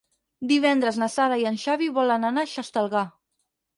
Divendres 0.51 0.95
na 1.01 1.09
Sara 1.15 1.37
i 1.43 1.47
en 1.49 1.59
Xavi 1.65 1.91
volen 1.99 2.27
anar 2.31 2.47
a 2.47 2.51
Xestalgar. 2.55 3.05